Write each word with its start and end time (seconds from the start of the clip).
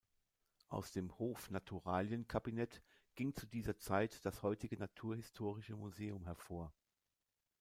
Aus 0.67 0.91
dem 0.91 1.15
Hof-Naturalien-Cabinet 1.19 2.81
ging 3.13 3.35
zu 3.35 3.45
dieser 3.45 3.77
Zeit 3.77 4.25
das 4.25 4.41
heutige 4.41 4.75
Naturhistorische 4.77 5.75
Museums 5.75 6.25
hervor. 6.25 6.73